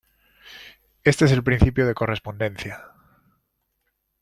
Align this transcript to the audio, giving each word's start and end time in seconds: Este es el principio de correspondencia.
Este 1.03 1.25
es 1.25 1.31
el 1.31 1.43
principio 1.43 1.85
de 1.85 1.93
correspondencia. 1.93 2.87